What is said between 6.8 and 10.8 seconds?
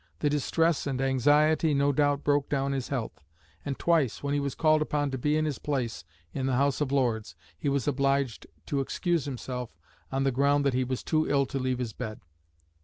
of Lords, he was obliged to excuse himself on the ground that